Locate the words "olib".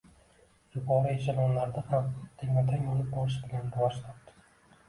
2.95-3.15